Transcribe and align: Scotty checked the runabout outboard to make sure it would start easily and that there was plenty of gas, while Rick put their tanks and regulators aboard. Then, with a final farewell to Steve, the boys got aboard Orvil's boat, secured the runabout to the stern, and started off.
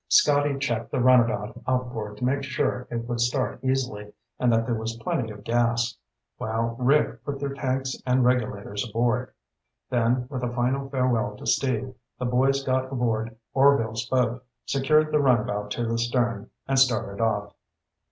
Scotty 0.07 0.57
checked 0.57 0.89
the 0.89 0.99
runabout 0.99 1.61
outboard 1.67 2.17
to 2.17 2.25
make 2.25 2.41
sure 2.41 2.87
it 2.89 3.07
would 3.07 3.21
start 3.21 3.63
easily 3.63 4.11
and 4.39 4.51
that 4.51 4.65
there 4.65 4.73
was 4.73 4.95
plenty 4.97 5.29
of 5.29 5.43
gas, 5.43 5.95
while 6.37 6.75
Rick 6.79 7.23
put 7.23 7.39
their 7.39 7.53
tanks 7.53 7.95
and 8.03 8.25
regulators 8.25 8.83
aboard. 8.89 9.31
Then, 9.91 10.25
with 10.27 10.41
a 10.41 10.51
final 10.51 10.89
farewell 10.89 11.37
to 11.37 11.45
Steve, 11.45 11.93
the 12.17 12.25
boys 12.25 12.63
got 12.63 12.91
aboard 12.91 13.35
Orvil's 13.53 14.07
boat, 14.09 14.43
secured 14.65 15.11
the 15.11 15.19
runabout 15.19 15.69
to 15.73 15.85
the 15.85 15.99
stern, 15.99 16.49
and 16.67 16.79
started 16.79 17.21
off. 17.21 17.53